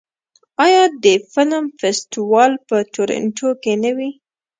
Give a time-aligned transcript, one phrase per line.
[0.65, 4.09] آیا د فلم فستیوال په تورنټو کې نه وي؟